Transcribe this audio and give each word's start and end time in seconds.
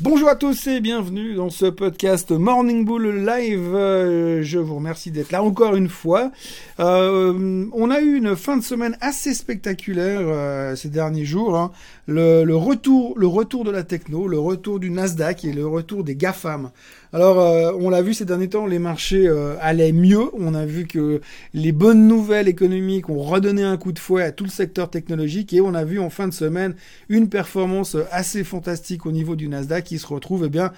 Bonjour 0.00 0.28
à 0.28 0.34
tous 0.34 0.66
et 0.66 0.80
bienvenue 0.80 1.34
dans 1.34 1.50
ce 1.50 1.66
podcast 1.66 2.32
Morning 2.32 2.84
Bull 2.84 3.24
Live. 3.24 3.72
Euh, 3.74 4.42
je 4.42 4.58
vous 4.58 4.74
remercie 4.74 5.12
d'être 5.12 5.30
là 5.30 5.40
encore 5.40 5.76
une 5.76 5.88
fois. 5.88 6.32
Euh, 6.80 7.66
on 7.72 7.90
a 7.92 8.00
eu 8.00 8.16
une 8.16 8.34
fin 8.34 8.56
de 8.56 8.64
semaine 8.64 8.96
assez 9.00 9.34
spectaculaire 9.34 10.18
euh, 10.24 10.74
ces 10.74 10.88
derniers 10.88 11.24
jours. 11.24 11.56
Hein. 11.56 11.70
Le, 12.08 12.54
retour, 12.54 13.16
le 13.16 13.28
retour 13.28 13.62
de 13.62 13.70
la 13.70 13.84
techno, 13.84 14.26
le 14.26 14.38
retour 14.38 14.80
du 14.80 14.90
Nasdaq 14.90 15.44
et 15.44 15.52
le 15.52 15.64
retour 15.64 16.02
des 16.02 16.16
GAFAM. 16.16 16.70
Alors, 17.12 17.78
on 17.80 17.90
l'a 17.90 18.02
vu 18.02 18.12
ces 18.12 18.24
derniers 18.24 18.48
temps, 18.48 18.66
les 18.66 18.80
marchés 18.80 19.32
allaient 19.60 19.92
mieux. 19.92 20.24
On 20.36 20.52
a 20.54 20.66
vu 20.66 20.84
que 20.84 21.20
les 21.54 21.70
bonnes 21.70 22.08
nouvelles 22.08 22.48
économiques 22.48 23.08
ont 23.08 23.22
redonné 23.22 23.62
un 23.62 23.76
coup 23.76 23.92
de 23.92 24.00
fouet 24.00 24.24
à 24.24 24.32
tout 24.32 24.42
le 24.42 24.50
secteur 24.50 24.90
technologique 24.90 25.52
et 25.54 25.60
on 25.60 25.74
a 25.74 25.84
vu 25.84 26.00
en 26.00 26.10
fin 26.10 26.26
de 26.26 26.34
semaine 26.34 26.74
une 27.08 27.28
performance 27.28 27.96
assez 28.10 28.42
fantastique 28.42 29.06
au 29.06 29.12
niveau 29.12 29.36
du 29.36 29.46
Nasdaq 29.46 29.83
qui 29.84 29.98
se 29.98 30.06
retrouve, 30.06 30.44
eh 30.46 30.48
bien, 30.48 30.72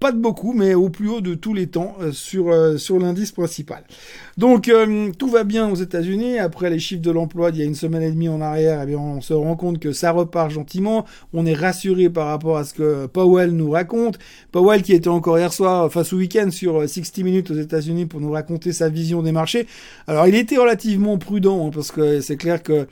pas 0.00 0.12
de 0.12 0.18
beaucoup, 0.18 0.54
mais 0.54 0.72
au 0.74 0.88
plus 0.88 1.08
haut 1.08 1.20
de 1.20 1.34
tous 1.34 1.52
les 1.52 1.66
temps 1.66 1.96
euh, 2.00 2.12
sur, 2.12 2.50
sur 2.78 2.98
l'indice 2.98 3.32
principal. 3.32 3.84
Donc, 4.38 4.70
tout 5.18 5.28
va 5.28 5.44
bien 5.44 5.68
aux 5.68 5.74
États-Unis. 5.74 6.38
Après 6.38 6.70
les 6.70 6.78
chiffres 6.78 7.02
de 7.02 7.10
l'emploi 7.10 7.50
d'il 7.50 7.60
y 7.60 7.62
a 7.62 7.66
une 7.66 7.74
semaine 7.74 8.02
et 8.02 8.10
demie 8.10 8.30
en 8.30 8.40
arrière, 8.40 8.80
eh 8.82 8.86
bien, 8.86 8.98
on 8.98 9.20
se 9.20 9.34
rend 9.34 9.56
compte 9.56 9.78
que 9.78 9.92
ça 9.92 10.10
repart 10.10 10.50
gentiment. 10.50 11.04
On 11.34 11.44
est 11.44 11.52
rassuré 11.52 12.08
par 12.08 12.28
rapport 12.28 12.56
à 12.56 12.64
ce 12.64 12.72
que 12.72 13.06
Powell 13.06 13.52
nous 13.52 13.70
raconte. 13.70 14.18
Powell 14.52 14.82
qui 14.82 14.92
était 14.92 15.08
encore 15.08 15.38
hier 15.38 15.52
soir 15.52 15.84
enfin 15.84 16.04
ce 16.04 16.14
week-end 16.14 16.50
sur 16.50 16.80
60 16.88 17.18
euh, 17.18 17.22
minutes 17.24 17.50
aux 17.50 17.54
États-Unis 17.54 18.06
pour 18.06 18.20
nous 18.20 18.30
raconter 18.30 18.72
sa 18.72 18.88
vision 18.88 19.22
des 19.22 19.32
marchés. 19.32 19.66
Alors 20.06 20.26
il 20.26 20.34
était 20.34 20.56
relativement 20.56 21.18
prudent 21.18 21.66
hein, 21.66 21.70
parce 21.72 21.90
que 21.90 22.20
c'est 22.20 22.36
clair 22.36 22.62
que 22.62 22.86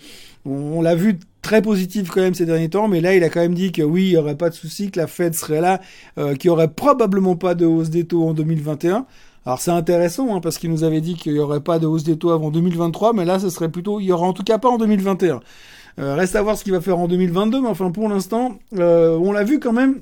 on, 0.46 0.80
l'a 0.80 0.94
vu 0.94 1.18
très 1.42 1.62
positif 1.62 2.10
quand 2.10 2.20
même 2.20 2.34
ces 2.34 2.46
derniers 2.46 2.68
temps, 2.68 2.88
mais 2.88 3.00
là 3.00 3.14
il 3.14 3.24
a 3.24 3.28
quand 3.28 3.40
même 3.40 3.54
dit 3.54 3.72
que 3.72 3.82
oui, 3.82 4.04
il 4.04 4.10
y 4.10 4.16
aurait 4.16 4.36
pas 4.36 4.50
de 4.50 4.54
souci, 4.54 4.90
que 4.90 4.98
la 4.98 5.06
Fed 5.06 5.34
serait 5.34 5.60
là, 5.60 5.80
euh, 6.18 6.34
qu'il 6.34 6.48
y 6.48 6.50
aurait 6.50 6.68
probablement 6.68 7.36
pas 7.36 7.54
de 7.54 7.66
hausse 7.66 7.90
des 7.90 8.04
taux 8.04 8.26
en 8.28 8.34
2021. 8.34 9.06
Alors 9.46 9.60
c'est 9.60 9.70
intéressant 9.70 10.34
hein, 10.34 10.40
parce 10.40 10.58
qu'il 10.58 10.70
nous 10.70 10.84
avait 10.84 11.00
dit 11.00 11.14
qu'il 11.14 11.32
y 11.32 11.38
aurait 11.38 11.60
pas 11.60 11.78
de 11.78 11.86
hausse 11.86 12.04
des 12.04 12.16
taux 12.16 12.30
avant 12.30 12.50
2023, 12.50 13.14
mais 13.14 13.24
là 13.24 13.38
ce 13.38 13.50
serait 13.50 13.70
plutôt, 13.70 14.00
il 14.00 14.06
y 14.06 14.12
aura 14.12 14.26
en 14.26 14.32
tout 14.32 14.44
cas 14.44 14.58
pas 14.58 14.68
en 14.68 14.78
2021. 14.78 15.40
Euh, 15.98 16.14
reste 16.14 16.36
à 16.36 16.42
voir 16.42 16.56
ce 16.56 16.64
qu'il 16.64 16.72
va 16.72 16.80
faire 16.80 16.98
en 16.98 17.08
2022, 17.08 17.60
mais 17.62 17.68
enfin 17.68 17.90
pour 17.90 18.08
l'instant, 18.08 18.58
on 18.72 19.32
l'a 19.32 19.44
vu 19.44 19.60
quand 19.60 19.72
même 19.72 20.00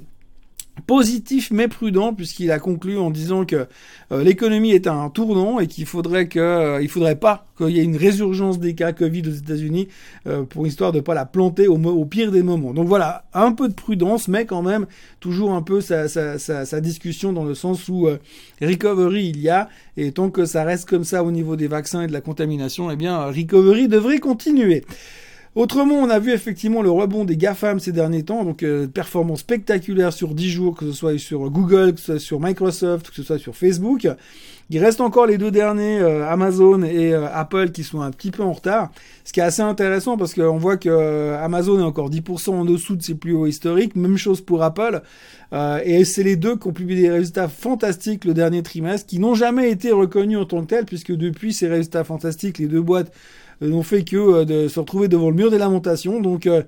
positif 0.86 1.50
mais 1.50 1.68
prudent 1.68 2.14
puisqu'il 2.14 2.50
a 2.50 2.58
conclu 2.58 2.98
en 2.98 3.10
disant 3.10 3.44
que 3.44 3.66
euh, 4.12 4.22
l'économie 4.22 4.70
est 4.70 4.86
à 4.86 4.94
un 4.94 5.10
tournant 5.10 5.60
et 5.60 5.66
qu'il 5.66 5.86
faudrait 5.86 6.28
que 6.28 6.38
euh, 6.38 6.82
il 6.82 6.88
faudrait 6.88 7.16
pas 7.16 7.46
qu'il 7.56 7.70
y 7.70 7.80
ait 7.80 7.84
une 7.84 7.96
résurgence 7.96 8.58
des 8.58 8.74
cas 8.74 8.92
Covid 8.92 9.22
aux 9.28 9.32
États-Unis 9.32 9.88
euh, 10.26 10.42
pour 10.42 10.66
histoire 10.66 10.92
de 10.92 11.00
pas 11.00 11.14
la 11.14 11.26
planter 11.26 11.68
au, 11.68 12.04
pire 12.04 12.30
des 12.30 12.42
moments. 12.42 12.72
Donc 12.72 12.86
voilà, 12.86 13.24
un 13.34 13.52
peu 13.52 13.68
de 13.68 13.74
prudence 13.74 14.28
mais 14.28 14.46
quand 14.46 14.62
même 14.62 14.86
toujours 15.20 15.52
un 15.52 15.62
peu 15.62 15.80
sa, 15.80 16.08
sa, 16.08 16.38
sa, 16.38 16.64
sa 16.64 16.80
discussion 16.80 17.32
dans 17.32 17.44
le 17.44 17.54
sens 17.54 17.88
où 17.88 18.08
recovery 18.60 19.28
il 19.28 19.40
y 19.40 19.48
a 19.48 19.68
et 19.96 20.12
tant 20.12 20.30
que 20.30 20.44
ça 20.44 20.64
reste 20.64 20.88
comme 20.88 21.04
ça 21.04 21.24
au 21.24 21.30
niveau 21.30 21.56
des 21.56 21.66
vaccins 21.66 22.02
et 22.02 22.06
de 22.06 22.12
la 22.12 22.20
contamination, 22.20 22.90
eh 22.90 22.96
bien 22.96 23.26
recovery 23.26 23.88
devrait 23.88 24.18
continuer. 24.18 24.84
Autrement, 25.58 25.96
on 25.96 26.08
a 26.08 26.20
vu 26.20 26.30
effectivement 26.30 26.82
le 26.82 26.90
rebond 26.92 27.24
des 27.24 27.36
GAFAM 27.36 27.80
ces 27.80 27.90
derniers 27.90 28.22
temps, 28.22 28.44
donc 28.44 28.62
euh, 28.62 28.86
performance 28.86 29.40
spectaculaire 29.40 30.12
sur 30.12 30.32
10 30.32 30.50
jours, 30.50 30.76
que 30.76 30.84
ce 30.84 30.92
soit 30.92 31.18
sur 31.18 31.50
Google, 31.50 31.94
que 31.94 31.98
ce 31.98 32.06
soit 32.06 32.20
sur 32.20 32.38
Microsoft, 32.38 33.10
que 33.10 33.16
ce 33.16 33.24
soit 33.24 33.38
sur 33.38 33.56
Facebook. 33.56 34.06
Il 34.70 34.84
reste 34.84 35.00
encore 35.00 35.24
les 35.24 35.38
deux 35.38 35.50
derniers, 35.50 35.98
euh, 35.98 36.28
Amazon 36.28 36.82
et 36.82 37.14
euh, 37.14 37.26
Apple, 37.32 37.70
qui 37.70 37.84
sont 37.84 38.02
un 38.02 38.10
petit 38.10 38.30
peu 38.30 38.42
en 38.42 38.52
retard. 38.52 38.90
Ce 39.24 39.32
qui 39.32 39.40
est 39.40 39.42
assez 39.42 39.62
intéressant 39.62 40.18
parce 40.18 40.34
qu'on 40.34 40.58
voit 40.58 40.76
que 40.76 40.90
euh, 40.90 41.42
Amazon 41.42 41.80
est 41.80 41.82
encore 41.82 42.10
10% 42.10 42.50
en 42.50 42.64
dessous 42.66 42.94
de 42.94 43.02
ses 43.02 43.14
plus 43.14 43.32
hauts 43.32 43.46
historiques. 43.46 43.96
Même 43.96 44.18
chose 44.18 44.42
pour 44.42 44.62
Apple. 44.62 45.00
et 45.84 46.04
c'est 46.04 46.22
les 46.22 46.36
deux 46.36 46.56
qui 46.56 46.68
ont 46.68 46.72
publié 46.72 47.02
des 47.02 47.10
résultats 47.10 47.48
fantastiques 47.48 48.26
le 48.26 48.34
dernier 48.34 48.62
trimestre, 48.62 49.06
qui 49.06 49.18
n'ont 49.18 49.34
jamais 49.34 49.70
été 49.70 49.90
reconnus 49.90 50.36
en 50.36 50.44
tant 50.44 50.60
que 50.60 50.66
tels, 50.66 50.84
puisque 50.84 51.12
depuis 51.12 51.54
ces 51.54 51.66
résultats 51.66 52.04
fantastiques, 52.04 52.58
les 52.58 52.66
deux 52.66 52.82
boîtes 52.82 53.10
n'ont 53.60 53.82
fait 53.82 54.04
que 54.04 54.16
euh, 54.16 54.44
de 54.44 54.69
se 54.69 54.78
retrouver 54.80 55.08
devant 55.08 55.30
le 55.30 55.36
mur 55.36 55.50
des 55.50 55.58
lamentations. 55.58 56.20
Donc 56.20 56.46
euh, 56.46 56.62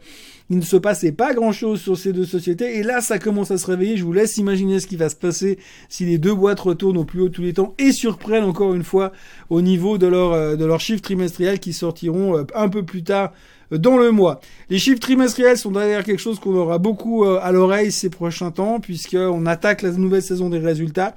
il 0.48 0.58
ne 0.58 0.62
se 0.62 0.76
passait 0.76 1.12
pas 1.12 1.32
grand-chose 1.32 1.80
sur 1.80 1.96
ces 1.96 2.12
deux 2.12 2.24
sociétés. 2.24 2.78
Et 2.78 2.82
là, 2.82 3.00
ça 3.00 3.18
commence 3.18 3.50
à 3.50 3.58
se 3.58 3.66
réveiller. 3.66 3.96
Je 3.96 4.04
vous 4.04 4.12
laisse 4.12 4.36
imaginer 4.36 4.80
ce 4.80 4.86
qui 4.86 4.96
va 4.96 5.08
se 5.08 5.16
passer 5.16 5.58
si 5.88 6.04
les 6.04 6.18
deux 6.18 6.34
boîtes 6.34 6.60
retournent 6.60 6.98
au 6.98 7.04
plus 7.04 7.20
haut 7.20 7.28
tous 7.28 7.42
les 7.42 7.52
temps 7.52 7.74
et 7.78 7.92
surprennent 7.92 8.44
encore 8.44 8.74
une 8.74 8.84
fois 8.84 9.12
au 9.48 9.62
niveau 9.62 9.98
de 9.98 10.06
leur, 10.06 10.32
euh, 10.32 10.56
de 10.56 10.64
leurs 10.64 10.80
chiffres 10.80 11.02
trimestriels 11.02 11.60
qui 11.60 11.72
sortiront 11.72 12.44
un 12.54 12.68
peu 12.68 12.82
plus 12.82 13.02
tard 13.02 13.32
dans 13.78 13.96
le 13.96 14.10
mois. 14.10 14.40
Les 14.68 14.78
chiffres 14.78 15.00
trimestriels 15.00 15.56
sont 15.56 15.70
d'ailleurs 15.70 16.04
quelque 16.04 16.18
chose 16.18 16.38
qu'on 16.38 16.54
aura 16.54 16.78
beaucoup 16.78 17.24
euh, 17.24 17.38
à 17.42 17.52
l'oreille 17.52 17.92
ces 17.92 18.10
prochains 18.10 18.50
temps 18.50 18.80
puisqu'on 18.80 19.46
attaque 19.46 19.82
la 19.82 19.90
nouvelle 19.92 20.22
saison 20.22 20.48
des 20.48 20.58
résultats. 20.58 21.14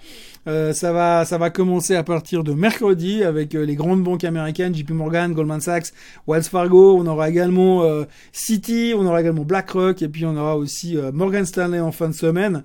Euh, 0.48 0.74
ça 0.74 0.92
va, 0.92 1.24
ça 1.24 1.38
va 1.38 1.50
commencer 1.50 1.96
à 1.96 2.04
partir 2.04 2.44
de 2.44 2.54
mercredi 2.54 3.24
avec 3.24 3.56
euh, 3.56 3.66
les 3.66 3.76
grandes 3.76 4.04
banques 4.04 4.24
américaines, 4.24 4.76
JP 4.76 4.92
Morgan, 4.92 5.34
Goldman 5.34 5.62
Sachs, 5.62 5.94
Wells 6.28 6.44
Fargo. 6.44 6.98
On 7.00 7.08
aura 7.08 7.30
également 7.30 7.84
Citi, 8.32 8.94
on 8.96 9.06
aura 9.06 9.22
également 9.22 9.44
BlackRock 9.44 10.02
et 10.02 10.10
puis 10.10 10.26
on 10.26 10.36
aura 10.36 10.58
aussi 10.58 10.98
Morgan 11.14 11.46
Stanley 11.46 11.80
en 11.80 11.92
fin 11.92 12.10
de 12.10 12.14
semaine. 12.14 12.64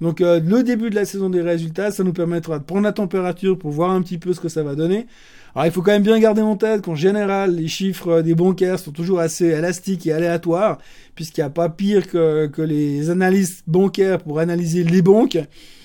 Donc 0.00 0.20
le 0.20 0.62
début 0.62 0.90
de 0.90 0.94
la 0.94 1.04
saison 1.04 1.28
des 1.28 1.42
résultats, 1.42 1.90
ça 1.90 2.04
nous 2.04 2.12
permettra 2.12 2.58
de 2.58 2.64
prendre 2.64 2.82
la 2.82 2.92
température 2.92 3.58
pour 3.58 3.70
voir 3.70 3.90
un 3.90 4.00
petit 4.02 4.18
peu 4.18 4.32
ce 4.32 4.40
que 4.40 4.48
ça 4.48 4.62
va 4.62 4.74
donner. 4.74 5.06
Alors 5.54 5.66
il 5.66 5.72
faut 5.72 5.82
quand 5.82 5.92
même 5.92 6.02
bien 6.02 6.18
garder 6.20 6.42
en 6.42 6.56
tête 6.56 6.82
qu'en 6.82 6.94
général, 6.94 7.56
les 7.56 7.68
chiffres 7.68 8.20
des 8.22 8.34
bancaires 8.34 8.78
sont 8.78 8.92
toujours 8.92 9.18
assez 9.18 9.46
élastiques 9.46 10.06
et 10.06 10.12
aléatoires, 10.12 10.78
puisqu'il 11.14 11.40
n'y 11.40 11.46
a 11.46 11.50
pas 11.50 11.68
pire 11.68 12.06
que, 12.06 12.46
que 12.46 12.62
les 12.62 13.10
analystes 13.10 13.64
bancaires 13.66 14.18
pour 14.18 14.38
analyser 14.38 14.84
les 14.84 15.02
banques. 15.02 15.38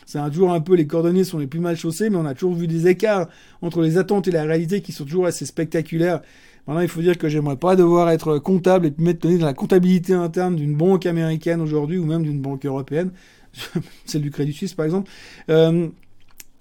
C'est 0.05 0.19
toujours 0.29 0.51
un 0.51 0.61
peu 0.61 0.75
les 0.75 0.85
coordonnées 0.85 1.23
sont 1.23 1.39
les 1.39 1.47
plus 1.47 1.59
mal 1.59 1.75
chaussées, 1.75 2.09
mais 2.09 2.17
on 2.17 2.25
a 2.25 2.35
toujours 2.35 2.53
vu 2.53 2.67
des 2.67 2.87
écarts 2.87 3.29
entre 3.61 3.81
les 3.81 3.97
attentes 3.97 4.27
et 4.27 4.31
la 4.31 4.43
réalité 4.43 4.81
qui 4.81 4.91
sont 4.91 5.05
toujours 5.05 5.25
assez 5.25 5.45
spectaculaires. 5.45 6.21
Maintenant, 6.67 6.81
il 6.81 6.87
faut 6.87 7.01
dire 7.01 7.17
que 7.17 7.27
j'aimerais 7.29 7.57
pas 7.57 7.75
devoir 7.75 8.09
être 8.09 8.37
comptable 8.37 8.85
et 8.85 8.93
mettre 8.97 9.21
donner 9.21 9.37
dans 9.37 9.47
la 9.47 9.53
comptabilité 9.53 10.13
interne 10.13 10.55
d'une 10.55 10.75
banque 10.75 11.05
américaine 11.05 11.61
aujourd'hui 11.61 11.97
ou 11.97 12.05
même 12.05 12.23
d'une 12.23 12.41
banque 12.41 12.65
européenne, 12.65 13.11
celle 14.05 14.21
du 14.21 14.31
Crédit 14.31 14.53
Suisse 14.53 14.73
par 14.73 14.85
exemple. 14.85 15.09
Euh, 15.49 15.87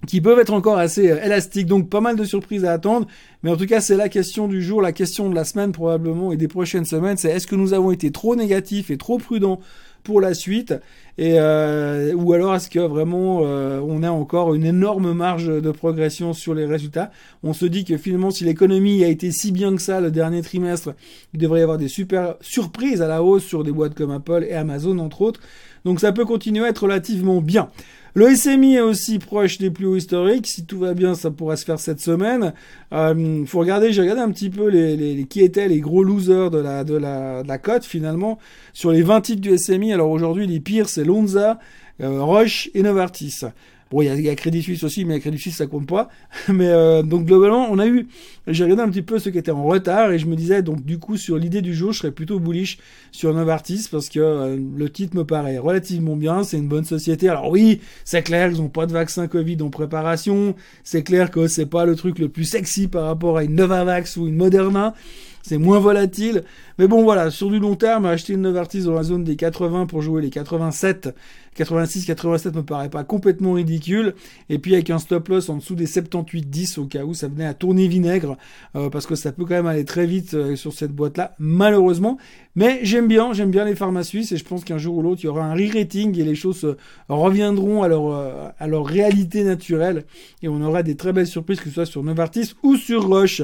qui 0.07 0.19
peuvent 0.21 0.39
être 0.39 0.53
encore 0.53 0.77
assez 0.77 1.09
euh, 1.09 1.23
élastiques, 1.23 1.67
donc 1.67 1.89
pas 1.89 2.01
mal 2.01 2.15
de 2.15 2.23
surprises 2.23 2.65
à 2.65 2.73
attendre. 2.73 3.07
Mais 3.41 3.49
en 3.49 3.57
tout 3.57 3.65
cas, 3.65 3.81
c'est 3.81 3.95
la 3.95 4.09
question 4.09 4.47
du 4.47 4.61
jour, 4.61 4.81
la 4.81 4.91
question 4.91 5.29
de 5.29 5.35
la 5.35 5.43
semaine 5.43 5.71
probablement 5.71 6.31
et 6.31 6.37
des 6.37 6.47
prochaines 6.47 6.85
semaines, 6.85 7.17
c'est 7.17 7.29
est-ce 7.29 7.47
que 7.47 7.55
nous 7.55 7.73
avons 7.73 7.91
été 7.91 8.11
trop 8.11 8.35
négatifs 8.35 8.91
et 8.91 8.97
trop 8.97 9.17
prudents 9.17 9.59
pour 10.03 10.21
la 10.21 10.33
suite 10.33 10.73
et 11.17 11.35
euh, 11.37 12.13
ou 12.15 12.33
alors 12.33 12.55
est-ce 12.55 12.69
que 12.69 12.79
vraiment 12.79 13.41
euh, 13.43 13.79
on 13.85 14.01
a 14.01 14.09
encore 14.09 14.55
une 14.55 14.65
énorme 14.65 15.13
marge 15.13 15.45
de 15.45 15.71
progression 15.71 16.33
sur 16.33 16.55
les 16.55 16.65
résultats? 16.65 17.11
On 17.43 17.53
se 17.53 17.65
dit 17.65 17.85
que 17.85 17.97
finalement 17.97 18.31
si 18.31 18.43
l'économie 18.45 19.03
a 19.03 19.07
été 19.07 19.31
si 19.31 19.51
bien 19.51 19.75
que 19.75 19.81
ça 19.81 20.01
le 20.01 20.09
dernier 20.09 20.41
trimestre, 20.41 20.93
il 21.33 21.39
devrait 21.39 21.59
y 21.59 21.63
avoir 21.63 21.77
des 21.77 21.87
super 21.87 22.35
surprises 22.41 23.01
à 23.01 23.07
la 23.07 23.21
hausse 23.21 23.43
sur 23.43 23.63
des 23.63 23.71
boîtes 23.71 23.93
comme 23.93 24.11
Apple 24.11 24.45
et 24.49 24.55
Amazon 24.55 24.97
entre 24.97 25.21
autres. 25.21 25.39
Donc 25.85 25.99
ça 25.99 26.11
peut 26.11 26.25
continuer 26.25 26.65
à 26.65 26.69
être 26.69 26.83
relativement 26.83 27.41
bien. 27.41 27.69
Le 28.15 28.35
SMI 28.35 28.75
est 28.75 28.81
aussi 28.81 29.17
proche 29.17 29.57
des 29.57 29.71
plus 29.71 29.87
hauts 29.87 29.95
historiques. 29.95 30.45
Si 30.45 30.67
tout 30.67 30.77
va 30.77 30.93
bien, 30.93 31.15
ça 31.15 31.31
pourra 31.31 31.55
se 31.55 31.65
faire 31.65 31.79
cette 31.79 31.99
semaine. 31.99 32.53
Euh, 32.91 33.43
faut 33.47 33.57
regarder, 33.57 33.91
j'ai 33.91 34.01
regardé 34.01 34.21
un 34.21 34.29
petit 34.29 34.51
peu 34.51 34.67
les, 34.67 34.95
les, 34.95 35.25
qui 35.25 35.41
étaient 35.41 35.67
les 35.67 35.79
gros 35.79 36.03
losers 36.03 36.51
de 36.51 36.59
la, 36.59 36.83
de 36.83 36.95
la, 36.95 37.41
de 37.41 37.47
la 37.47 37.57
cote 37.57 37.85
finalement. 37.85 38.37
Sur 38.71 38.91
les 38.91 39.01
20 39.01 39.21
titres 39.21 39.41
du 39.41 39.57
SMI, 39.57 39.93
alors 39.93 40.11
aujourd'hui 40.11 40.45
les 40.45 40.59
pires 40.59 40.89
c'est 40.89 41.03
Lonza, 41.03 41.57
euh, 42.01 42.21
Roche 42.21 42.69
et 42.75 42.83
Novartis. 42.83 43.45
Bon, 43.93 44.01
il 44.01 44.21
y, 44.21 44.29
a 44.29 44.35
Crédit 44.35 44.63
Suisse 44.63 44.83
aussi, 44.83 45.05
mais 45.05 45.19
Crédit 45.19 45.37
Suisse, 45.37 45.57
ça 45.57 45.67
compte 45.67 45.85
pas. 45.85 46.09
Mais 46.49 46.69
euh, 46.69 47.03
donc, 47.03 47.25
globalement, 47.25 47.67
on 47.69 47.77
a 47.77 47.85
eu... 47.85 48.07
J'ai 48.47 48.63
regardé 48.63 48.81
un 48.81 48.89
petit 48.89 49.03
peu 49.03 49.19
ceux 49.19 49.29
qui 49.29 49.37
étaient 49.37 49.51
en 49.51 49.63
retard 49.63 50.11
et 50.11 50.17
je 50.17 50.25
me 50.25 50.35
disais, 50.35 50.63
donc, 50.63 50.83
du 50.83 50.97
coup, 50.97 51.15
sur 51.15 51.37
l'idée 51.37 51.61
du 51.61 51.75
jour, 51.75 51.93
je 51.93 51.99
serais 51.99 52.11
plutôt 52.11 52.39
bullish 52.39 52.79
sur 53.11 53.31
Novartis 53.35 53.87
parce 53.91 54.09
que 54.09 54.19
euh, 54.19 54.57
le 54.75 54.89
titre 54.89 55.15
me 55.15 55.25
paraît 55.25 55.59
relativement 55.59 56.15
bien. 56.15 56.43
C'est 56.43 56.57
une 56.57 56.67
bonne 56.67 56.85
société. 56.85 57.29
Alors 57.29 57.51
oui, 57.51 57.81
c'est 58.03 58.23
clair, 58.23 58.49
ils 58.49 58.59
ont 58.63 58.67
pas 58.67 58.87
de 58.87 58.93
vaccin 58.93 59.27
Covid 59.27 59.61
en 59.61 59.69
préparation. 59.69 60.55
C'est 60.83 61.03
clair 61.03 61.29
que 61.29 61.45
c'est 61.45 61.67
pas 61.67 61.85
le 61.85 61.95
truc 61.95 62.17
le 62.17 62.29
plus 62.29 62.45
sexy 62.45 62.87
par 62.87 63.05
rapport 63.05 63.37
à 63.37 63.43
une 63.43 63.53
Novavax 63.53 64.17
ou 64.17 64.27
une 64.27 64.37
Moderna 64.37 64.95
c'est 65.43 65.57
moins 65.57 65.79
volatile. 65.79 66.43
Mais 66.79 66.87
bon, 66.87 67.03
voilà, 67.03 67.29
sur 67.29 67.49
du 67.49 67.59
long 67.59 67.75
terme, 67.75 68.05
acheter 68.05 68.33
une 68.33 68.41
Novartis 68.41 68.83
dans 68.83 68.93
la 68.93 69.03
zone 69.03 69.23
des 69.23 69.35
80 69.35 69.85
pour 69.85 70.01
jouer 70.01 70.21
les 70.21 70.29
87, 70.29 71.13
86, 71.55 72.05
87 72.05 72.55
me 72.55 72.63
paraît 72.63 72.89
pas 72.89 73.03
complètement 73.03 73.53
ridicule. 73.53 74.15
Et 74.49 74.57
puis 74.57 74.73
avec 74.73 74.89
un 74.89 74.99
stop 74.99 75.27
loss 75.27 75.49
en 75.49 75.57
dessous 75.57 75.75
des 75.75 75.85
78, 75.85 76.49
10 76.49 76.77
au 76.77 76.85
cas 76.85 77.03
où 77.03 77.13
ça 77.13 77.27
venait 77.27 77.45
à 77.45 77.53
tourner 77.53 77.87
vinaigre, 77.87 78.37
euh, 78.75 78.89
parce 78.89 79.05
que 79.05 79.15
ça 79.15 79.31
peut 79.31 79.43
quand 79.43 79.53
même 79.53 79.67
aller 79.67 79.85
très 79.85 80.05
vite 80.05 80.33
euh, 80.33 80.55
sur 80.55 80.73
cette 80.73 80.93
boîte-là, 80.93 81.35
malheureusement. 81.39 82.17
Mais 82.55 82.79
j'aime 82.83 83.07
bien, 83.07 83.33
j'aime 83.33 83.51
bien 83.51 83.65
les 83.65 83.75
pharma 83.75 84.03
suisses 84.03 84.31
et 84.31 84.37
je 84.37 84.45
pense 84.45 84.63
qu'un 84.63 84.77
jour 84.77 84.97
ou 84.97 85.01
l'autre, 85.01 85.21
il 85.23 85.25
y 85.25 85.29
aura 85.29 85.45
un 85.45 85.55
re-rating 85.55 86.17
et 86.17 86.23
les 86.23 86.35
choses 86.35 86.63
euh, 86.63 86.77
reviendront 87.09 87.83
à 87.83 87.87
leur, 87.87 88.53
à 88.57 88.67
leur 88.67 88.85
réalité 88.85 89.43
naturelle 89.43 90.05
et 90.41 90.47
on 90.47 90.61
aura 90.61 90.83
des 90.83 90.95
très 90.95 91.13
belles 91.13 91.27
surprises, 91.27 91.59
que 91.59 91.65
ce 91.65 91.71
soit 91.71 91.85
sur 91.85 92.03
Novartis 92.03 92.53
ou 92.63 92.75
sur 92.77 93.07
Roche. 93.07 93.41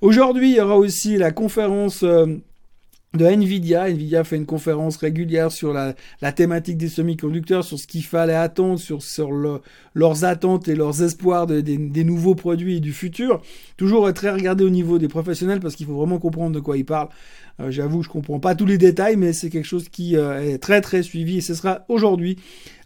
Aujourd'hui, 0.00 0.50
il 0.50 0.56
y 0.56 0.60
aura 0.60 0.76
aussi 0.76 1.16
la 1.16 1.32
conférence 1.40 2.04
de 3.14 3.24
Nvidia. 3.24 3.88
Nvidia 3.88 4.24
fait 4.24 4.36
une 4.36 4.46
conférence 4.46 4.98
régulière 4.98 5.50
sur 5.50 5.72
la, 5.72 5.94
thématique 6.32 6.76
des 6.76 6.88
semi-conducteurs, 6.88 7.64
sur 7.64 7.78
ce 7.78 7.86
qu'il 7.86 8.04
fallait 8.04 8.34
attendre, 8.34 8.78
sur, 8.78 9.02
sur 9.02 9.32
le, 9.32 9.62
leurs 9.94 10.24
attentes 10.24 10.68
et 10.68 10.74
leurs 10.74 11.02
espoirs 11.02 11.46
de, 11.46 11.60
des 11.60 12.04
nouveaux 12.04 12.34
produits 12.34 12.76
et 12.76 12.80
du 12.80 12.92
futur. 12.92 13.40
Toujours 13.78 14.12
très 14.12 14.30
regardé 14.30 14.64
au 14.64 14.70
niveau 14.70 14.98
des 14.98 15.08
professionnels 15.08 15.60
parce 15.60 15.76
qu'il 15.76 15.86
faut 15.86 15.96
vraiment 15.96 16.18
comprendre 16.18 16.54
de 16.54 16.60
quoi 16.60 16.76
ils 16.76 16.84
parlent. 16.84 17.08
Euh, 17.60 17.70
J'avoue, 17.70 18.02
je 18.02 18.08
comprends 18.08 18.40
pas 18.40 18.54
tous 18.54 18.66
les 18.66 18.78
détails, 18.78 19.16
mais 19.16 19.32
c'est 19.32 19.50
quelque 19.50 19.66
chose 19.66 19.88
qui 19.88 20.16
euh, 20.16 20.42
est 20.42 20.58
très 20.58 20.80
très 20.80 21.02
suivi 21.02 21.38
et 21.38 21.40
ce 21.40 21.54
sera 21.54 21.84
aujourd'hui. 21.88 22.36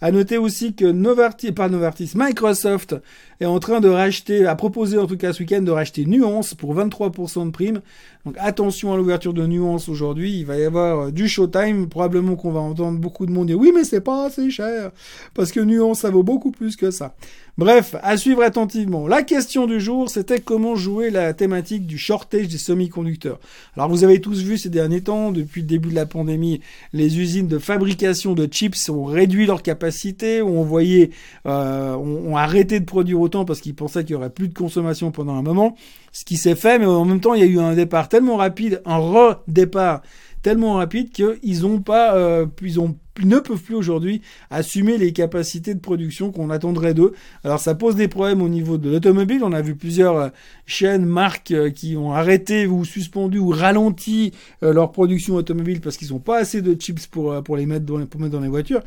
À 0.01 0.11
noter 0.11 0.37
aussi 0.37 0.75
que 0.75 0.85
Novartis, 0.85 1.53
pas 1.53 1.71
Novartis, 1.71 2.13
Microsoft 2.15 2.95
est 3.41 3.47
en 3.47 3.59
train 3.59 3.81
de 3.81 3.89
racheter, 3.89 4.45
a 4.45 4.55
proposé 4.55 4.99
en 4.99 5.07
tout 5.07 5.17
cas 5.17 5.33
ce 5.33 5.41
week-end 5.41 5.63
de 5.63 5.71
racheter 5.71 6.05
Nuance 6.05 6.53
pour 6.53 6.77
23% 6.77 7.47
de 7.47 7.51
prime. 7.51 7.81
Donc 8.27 8.37
attention 8.39 8.93
à 8.93 8.99
l'ouverture 8.99 9.33
de 9.33 9.47
Nuance 9.47 9.89
aujourd'hui. 9.89 10.41
Il 10.41 10.47
va 10.47 10.59
y 10.59 10.65
avoir 10.65 11.07
euh, 11.07 11.11
du 11.11 11.27
showtime. 11.27 11.89
Probablement 11.89 12.37
qu'on 12.37 12.53
va 12.53 12.61
entendre 12.61 12.99
beaucoup 12.99 13.25
de 13.25 13.33
monde 13.33 13.47
dire 13.47 13.59
oui, 13.59 13.73
mais 13.75 13.85
c'est 13.85 14.03
pas 14.03 14.27
assez 14.27 14.51
cher 14.51 14.91
parce 15.33 15.53
que 15.53 15.61
Nuance 15.61 16.01
ça 16.01 16.11
vaut 16.11 16.23
beaucoup 16.23 16.51
plus 16.51 16.77
que 16.77 16.91
ça. 16.91 17.15
Bref, 17.57 17.95
à 18.03 18.17
suivre 18.17 18.43
attentivement. 18.43 19.07
La 19.07 19.23
question 19.23 19.67
du 19.67 19.79
jour, 19.81 20.11
c'était 20.11 20.41
comment 20.41 20.75
jouer 20.75 21.11
la 21.11 21.33
thématique 21.35 21.87
du 21.87 21.99
shortage 21.99 22.49
des 22.49 22.59
semi-conducteurs. 22.59 23.39
Alors 23.77 23.89
vous 23.89 24.03
avez 24.03 24.21
tous 24.21 24.43
vu 24.43 24.59
ces 24.65 24.71
derniers 24.71 25.03
temps, 25.03 25.31
depuis 25.31 25.61
le 25.61 25.67
début 25.67 25.91
de 25.91 25.95
la 25.95 26.07
pandémie, 26.07 26.61
les 26.95 27.21
usines 27.21 27.49
de 27.49 27.59
fabrication 27.59 28.33
de 28.33 28.47
chips 28.47 28.89
ont 28.89 29.05
réduit 29.05 29.45
leur 29.45 29.63
capacité, 29.63 30.41
ont 30.41 30.61
envoyé, 30.61 31.11
euh, 31.47 32.33
arrêté 32.35 32.81
de 32.81 32.87
produire 32.87 33.21
autant 33.21 33.45
parce 33.45 33.61
qu'ils 33.61 33.75
pensaient 33.75 34.05
qu'il 34.05 34.15
y 34.15 34.17
aurait 34.17 34.31
plus 34.31 34.49
de 34.49 34.55
consommation 34.55 35.11
pendant 35.11 35.35
un 35.35 35.43
moment. 35.43 35.77
Ce 36.13 36.25
qui 36.25 36.39
s'est 36.39 36.55
fait, 36.55 36.79
mais 36.79 36.87
en 36.87 37.05
même 37.05 37.21
temps, 37.21 37.35
il 37.35 37.41
y 37.41 37.43
a 37.43 37.47
eu 37.47 37.59
un 37.59 37.75
départ 37.75 38.09
tellement 38.09 38.37
rapide, 38.37 38.81
un 38.87 38.97
redépart 38.97 40.01
tellement 40.41 40.75
rapide 40.75 41.11
qu'ils 41.11 41.67
ont 41.67 41.81
pas, 41.81 42.15
euh, 42.15 42.47
ils 42.63 42.81
ont 42.81 42.97
ne 43.23 43.39
peuvent 43.39 43.63
plus 43.63 43.75
aujourd'hui 43.75 44.23
assumer 44.51 44.99
les 44.99 45.13
capacités 45.13 45.75
de 45.75 45.81
production 45.81 46.33
qu'on 46.33 46.51
attendrait 46.51 46.95
d'eux. 46.95 47.13
Alors 47.45 47.61
ça 47.61 47.75
pose 47.75 47.95
des 47.97 48.09
problèmes 48.09 48.43
au 48.43 48.49
niveau 48.49 48.77
de 48.77 48.91
l'automobile. 48.91 49.43
On 49.45 49.53
a 49.53 49.63
vu 49.63 49.75
plusieurs 49.75 50.17
euh, 50.17 50.29
chaînes, 50.67 51.05
marques 51.05 51.53
euh, 51.53 51.71
qui 51.71 51.97
ont 51.97 52.13
arrêté 52.13 52.67
ou 52.67 52.85
suspendu 52.85 53.39
ou 53.39 53.51
ralenti 53.51 54.33
leur 54.63 54.93
production 54.93 55.35
automobile 55.35 55.81
parce 55.81 55.97
qu'ils 55.97 56.11
n'ont 56.11 56.19
pas 56.19 56.39
assez 56.39 56.63
de 56.63 56.75
chips 56.75 57.07
pour, 57.07 57.43
pour 57.43 57.57
les 57.57 57.67
mettre 57.67 57.85
dans, 57.85 58.05
pour 58.07 58.21
mettre 58.21 58.33
dans 58.33 58.41
les 58.41 58.49
voitures. 58.49 58.83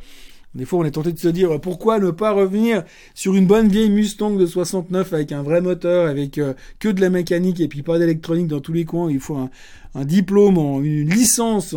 Des 0.56 0.65
fois, 0.65 0.79
on 0.79 0.85
est 0.85 0.91
tenté 0.91 1.12
de 1.12 1.19
se 1.19 1.27
dire 1.27 1.59
pourquoi 1.62 2.00
ne 2.00 2.09
pas 2.09 2.31
revenir 2.31 2.83
sur 3.13 3.35
une 3.35 3.45
bonne 3.45 3.68
vieille 3.68 3.91
Mustang 3.91 4.35
de 4.35 4.45
69 4.45 5.13
avec 5.13 5.31
un 5.31 5.44
vrai 5.44 5.62
moteur, 5.62 6.07
avec 6.07 6.39
que 6.79 6.88
de 6.88 7.01
la 7.01 7.09
mécanique 7.09 7.59
et 7.59 7.68
puis 7.68 7.83
pas 7.83 8.00
d'électronique 8.00 8.47
dans 8.47 8.59
tous 8.59 8.74
les 8.74 8.85
coins. 8.85 9.12
Il 9.12 9.19
faut 9.19 9.38
un 9.94 10.06
diplôme, 10.06 10.57
une 10.83 11.09
licence 11.09 11.75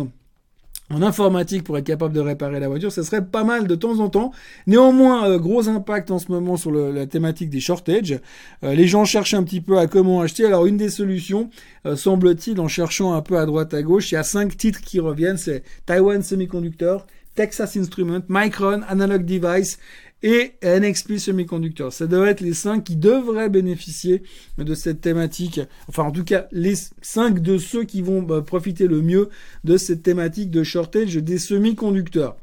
en 0.93 1.01
informatique 1.01 1.63
pour 1.63 1.77
être 1.77 1.85
capable 1.85 2.13
de 2.13 2.19
réparer 2.19 2.59
la 2.59 2.67
voiture, 2.67 2.91
ça 2.91 3.03
serait 3.03 3.23
pas 3.23 3.43
mal 3.43 3.67
de 3.67 3.75
temps 3.75 3.99
en 3.99 4.09
temps. 4.09 4.31
Néanmoins, 4.67 5.27
euh, 5.27 5.39
gros 5.39 5.69
impact 5.69 6.11
en 6.11 6.19
ce 6.19 6.31
moment 6.31 6.57
sur 6.57 6.71
la 6.71 7.05
thématique 7.05 7.49
des 7.49 7.59
shortages. 7.59 8.19
Euh, 8.63 8.73
les 8.73 8.87
gens 8.87 9.05
cherchent 9.05 9.33
un 9.33 9.43
petit 9.43 9.61
peu 9.61 9.77
à 9.77 9.87
comment 9.87 10.21
acheter. 10.21 10.45
Alors 10.45 10.65
une 10.65 10.77
des 10.77 10.89
solutions, 10.89 11.49
euh, 11.85 11.95
semble-t-il, 11.95 12.59
en 12.59 12.67
cherchant 12.67 13.13
un 13.13 13.21
peu 13.21 13.37
à 13.37 13.45
droite 13.45 13.73
à 13.73 13.81
gauche, 13.81 14.11
il 14.11 14.15
y 14.15 14.17
a 14.17 14.23
cinq 14.23 14.57
titres 14.57 14.81
qui 14.81 14.99
reviennent. 14.99 15.37
C'est 15.37 15.63
Taiwan 15.85 16.21
Semiconductor, 16.21 17.05
Texas 17.35 17.77
Instruments, 17.77 18.23
Micron, 18.27 18.81
Analog 18.87 19.25
Device 19.25 19.79
et 20.23 20.53
NXP 20.63 21.17
Semiconductor. 21.17 21.91
Ça 21.91 22.07
devrait 22.07 22.31
être 22.31 22.41
les 22.41 22.53
cinq 22.53 22.83
qui 22.83 22.95
devraient 22.95 23.49
bénéficier 23.49 24.23
de 24.57 24.75
cette 24.75 25.01
thématique. 25.01 25.61
Enfin, 25.87 26.03
en 26.03 26.11
tout 26.11 26.23
cas, 26.23 26.47
les 26.51 26.73
cinq 27.01 27.41
de 27.41 27.57
ceux 27.57 27.83
qui 27.83 28.01
vont 28.01 28.21
bah, 28.21 28.41
profiter 28.41 28.87
le 28.87 29.01
mieux 29.01 29.29
de 29.63 29.77
cette 29.77 30.03
thématique 30.03 30.51
de 30.51 30.63
shortage 30.63 31.15
des 31.15 31.37
semi-conducteurs. 31.37 32.37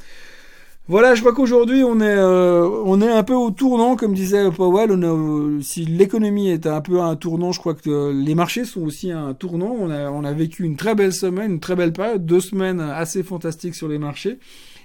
Voilà, 0.91 1.15
je 1.15 1.21
crois 1.21 1.35
qu'aujourd'hui 1.35 1.85
on 1.85 2.01
est 2.01 2.17
euh, 2.17 2.67
on 2.87 3.03
est 3.03 3.11
un 3.11 3.23
peu 3.23 3.35
au 3.35 3.51
tournant, 3.51 3.95
comme 3.95 4.15
disait 4.15 4.51
Powell. 4.51 4.91
On 4.91 5.61
si 5.61 5.85
l'économie 5.85 6.49
est 6.49 6.67
un 6.67 6.81
peu 6.81 7.01
à 7.01 7.05
un 7.05 7.15
tournant, 7.15 7.53
je 7.53 7.61
crois 7.61 7.75
que 7.75 8.11
les 8.11 8.35
marchés 8.35 8.65
sont 8.65 8.81
aussi 8.81 9.13
à 9.13 9.21
un 9.21 9.35
tournant. 9.35 9.77
On 9.79 9.91
a 9.91 10.11
on 10.11 10.25
a 10.25 10.33
vécu 10.33 10.65
une 10.65 10.77
très 10.77 10.95
belle 10.95 11.13
semaine, 11.13 11.53
une 11.53 11.61
très 11.61 11.77
belle 11.77 11.93
période, 11.93 12.25
deux 12.25 12.41
semaines 12.41 12.81
assez 12.81 13.23
fantastiques 13.23 13.75
sur 13.75 13.87
les 13.87 13.99
marchés. 13.99 14.39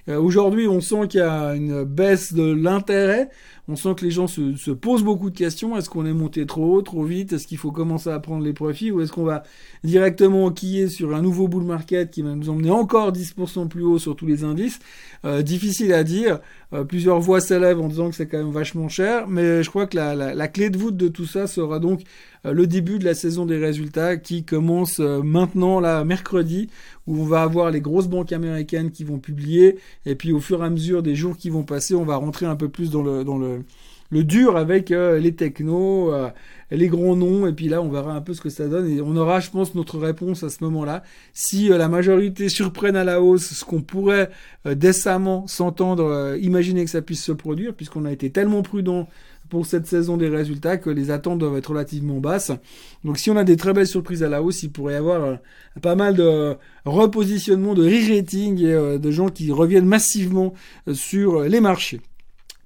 Euh, 0.09 0.19
aujourd'hui, 0.19 0.67
on 0.67 0.81
sent 0.81 1.07
qu'il 1.07 1.19
y 1.19 1.23
a 1.23 1.55
une 1.55 1.83
baisse 1.83 2.33
de 2.33 2.43
l'intérêt. 2.43 3.29
On 3.69 3.77
sent 3.77 3.95
que 3.95 4.03
les 4.03 4.11
gens 4.11 4.27
se, 4.27 4.55
se 4.57 4.71
posent 4.71 5.03
beaucoup 5.03 5.29
de 5.29 5.37
questions. 5.37 5.77
Est-ce 5.77 5.89
qu'on 5.89 6.05
est 6.05 6.13
monté 6.13 6.45
trop 6.45 6.75
haut, 6.75 6.81
trop 6.81 7.05
vite? 7.05 7.31
Est-ce 7.31 7.47
qu'il 7.47 7.57
faut 7.57 7.71
commencer 7.71 8.09
à 8.09 8.19
prendre 8.19 8.43
les 8.43 8.51
profits? 8.51 8.91
Ou 8.91 8.99
est-ce 9.01 9.13
qu'on 9.13 9.23
va 9.23 9.43
directement 9.85 10.45
enquiller 10.45 10.89
sur 10.89 11.15
un 11.15 11.21
nouveau 11.21 11.47
bull 11.47 11.63
market 11.63 12.11
qui 12.11 12.21
va 12.21 12.35
nous 12.35 12.49
emmener 12.49 12.71
encore 12.71 13.13
10% 13.13 13.69
plus 13.69 13.83
haut 13.83 13.99
sur 13.99 14.17
tous 14.17 14.25
les 14.25 14.43
indices? 14.43 14.79
Euh, 15.23 15.41
Difficile 15.41 15.93
à 15.93 16.03
dire. 16.03 16.39
Euh, 16.73 16.83
plusieurs 16.83 17.19
voix 17.19 17.39
s'élèvent 17.39 17.79
en 17.79 17.87
disant 17.87 18.09
que 18.09 18.15
c'est 18.15 18.27
quand 18.27 18.37
même 18.37 18.51
vachement 18.51 18.89
cher. 18.89 19.27
Mais 19.27 19.63
je 19.63 19.69
crois 19.69 19.85
que 19.85 19.95
la, 19.95 20.15
la, 20.33 20.47
clé 20.47 20.69
de 20.69 20.77
voûte 20.77 20.97
de 20.97 21.07
tout 21.07 21.25
ça 21.25 21.47
sera 21.47 21.79
donc 21.79 22.01
euh, 22.45 22.53
le 22.53 22.67
début 22.67 22.99
de 22.99 23.05
la 23.05 23.13
saison 23.13 23.45
des 23.45 23.57
résultats 23.57 24.17
qui 24.17 24.43
commence 24.43 24.99
maintenant, 24.99 25.79
là, 25.79 26.03
mercredi, 26.03 26.69
où 27.07 27.21
on 27.21 27.25
va 27.25 27.43
avoir 27.43 27.71
les 27.71 27.81
grosses 27.81 28.07
banques 28.07 28.31
américaines 28.31 28.91
qui 28.91 29.03
vont 29.03 29.19
publier. 29.19 29.77
Et 30.05 30.15
puis 30.15 30.31
au 30.31 30.39
fur 30.39 30.63
et 30.63 30.65
à 30.65 30.69
mesure 30.69 31.03
des 31.03 31.15
jours 31.15 31.37
qui 31.37 31.49
vont 31.49 31.63
passer, 31.63 31.95
on 31.95 32.05
va 32.05 32.15
rentrer 32.15 32.45
un 32.45 32.55
peu 32.55 32.69
plus 32.69 32.89
dans 32.89 33.03
le, 33.03 33.23
dans 33.23 33.37
le 33.37 33.63
le, 34.13 34.23
dur 34.23 34.57
avec 34.57 34.91
euh, 34.91 35.19
les 35.19 35.33
technos, 35.33 36.13
euh, 36.13 36.29
les 36.71 36.87
grands 36.87 37.15
noms, 37.15 37.47
et 37.47 37.53
puis 37.53 37.67
là 37.67 37.81
on 37.81 37.89
verra 37.89 38.13
un 38.13 38.21
peu 38.21 38.33
ce 38.33 38.41
que 38.41 38.49
ça 38.49 38.67
donne, 38.67 38.89
et 38.89 39.01
on 39.01 39.15
aura 39.15 39.39
je 39.39 39.49
pense 39.49 39.75
notre 39.75 39.97
réponse 39.97 40.43
à 40.43 40.49
ce 40.49 40.63
moment-là. 40.63 41.03
Si 41.33 41.71
euh, 41.71 41.77
la 41.77 41.87
majorité 41.87 42.49
surprenne 42.49 42.95
à 42.95 43.03
la 43.03 43.21
hausse 43.21 43.53
ce 43.53 43.65
qu'on 43.65 43.81
pourrait 43.81 44.29
décemment 44.65 45.45
s'entendre, 45.47 46.37
imaginer 46.39 46.85
que 46.85 46.89
ça 46.89 47.01
puisse 47.01 47.23
se 47.23 47.31
produire, 47.31 47.73
puisqu'on 47.73 48.05
a 48.05 48.11
été 48.11 48.29
tellement 48.29 48.61
prudent 48.61 49.07
pour 49.49 49.65
cette 49.65 49.85
saison 49.85 50.17
des 50.17 50.29
résultats 50.29 50.77
que 50.77 50.89
les 50.89 51.11
attentes 51.11 51.39
doivent 51.39 51.57
être 51.57 51.67
relativement 51.67 52.19
basses. 52.19 52.51
Donc 53.03 53.17
si 53.17 53.29
on 53.29 53.35
a 53.35 53.43
des 53.43 53.57
très 53.57 53.73
belles 53.73 53.87
surprises 53.87 54.23
à 54.23 54.29
la 54.29 54.41
hausse, 54.41 54.63
il 54.63 54.71
pourrait 54.71 54.93
y 54.93 54.97
avoir 54.97 55.37
pas 55.81 55.95
mal 55.95 56.15
de 56.15 56.55
repositionnement, 56.85 57.73
de 57.73 57.83
re-rating 57.83 58.59
et 58.63 58.99
de 58.99 59.11
gens 59.11 59.29
qui 59.29 59.51
reviennent 59.51 59.85
massivement 59.85 60.53
sur 60.93 61.41
les 61.41 61.59
marchés. 61.59 61.99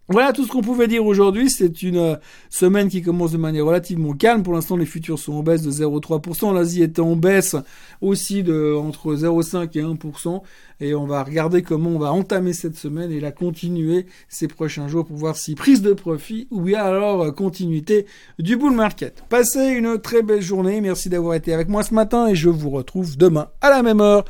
Voilà 0.09 0.31
tout 0.31 0.45
ce 0.45 0.50
qu'on 0.50 0.62
pouvait 0.62 0.88
dire 0.88 1.06
aujourd'hui. 1.06 1.50
C'est 1.50 1.83
une 1.83 1.98
euh, 1.98 2.15
semaine 2.50 2.88
qui 2.88 3.01
commence 3.01 3.33
de 3.33 3.38
manière 3.38 3.65
relativement 3.65 4.13
calme. 4.13 4.42
Pour 4.42 4.54
l'instant, 4.54 4.77
les 4.77 4.86
futurs 4.86 5.19
sont 5.19 5.33
en 5.33 5.44
baisse 5.44 5.63
de 5.63 5.71
0,3%. 5.71 6.54
L'Asie 6.54 6.81
était 6.81 7.01
en 7.01 7.18
baisse 7.18 7.57
aussi 8.00 8.42
de 8.42 8.74
entre 8.74 9.15
0,5 9.15 9.77
et 9.77 9.83
1%. 9.83 10.42
Et 10.80 10.95
on 10.95 11.06
va 11.06 11.24
regarder 11.25 11.62
comment 11.62 11.89
on 11.89 12.00
va 12.00 12.13
entamer 12.13 12.54
cette 12.54 12.77
semaine 12.77 13.12
et 13.12 13.19
la 13.19 13.33
continuer 13.33 14.06
ces 14.30 14.48
prochains 14.48 14.88
jours 14.88 15.06
pour 15.06 15.18
voir 15.18 15.36
si 15.36 15.56
prise 15.56 15.81
de 15.81 15.92
profit 15.92 16.48
ou 16.51 16.62
bien 16.62 16.81
alors 16.81 17.23
euh, 17.23 17.31
continuité 17.31 18.06
du 18.40 18.56
bull 18.56 18.73
market. 18.73 19.26
Passez 19.28 19.68
une 19.68 19.99
très 19.99 20.21
belle 20.21 20.42
journée. 20.42 20.80
Merci 20.80 21.09
d'avoir 21.09 21.33
été 21.33 21.54
avec 21.54 21.68
moi 21.68 21.83
ce 21.83 21.94
matin 21.94 22.28
et 22.28 22.35
je 22.35 22.47
vous 22.47 22.69
retrouve 22.69 23.18
demain 23.18 23.49
à 23.59 23.69
la 23.69 23.83
même 23.83 23.99
heure 23.99 24.23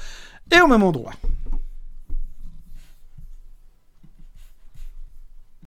et 0.52 0.60
au 0.60 0.68
même 0.68 0.82
endroit. 0.82 1.14